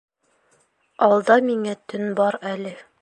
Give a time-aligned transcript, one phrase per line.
[1.07, 2.75] —Алда миңә төн бар әле.